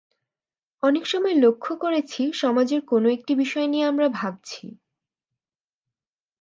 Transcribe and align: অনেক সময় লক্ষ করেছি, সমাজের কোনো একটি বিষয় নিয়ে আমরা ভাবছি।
অনেক 0.83 1.03
সময় 1.07 1.35
লক্ষ 1.37 1.65
করেছি, 1.81 2.21
সমাজের 2.33 2.81
কোনো 2.85 3.07
একটি 3.09 3.33
বিষয় 3.35 3.67
নিয়ে 3.67 3.85
আমরা 3.85 4.07
ভাবছি। 4.11 4.65